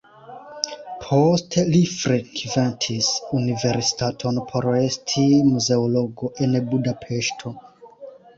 [1.01, 3.09] Poste li frekventis
[3.41, 7.55] universitaton por esti muzeologo en Budapeŝto.